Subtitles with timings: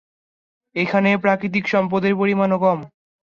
[0.75, 2.79] এখানে প্রাকৃতিক সম্পদের পরিমাণও কম।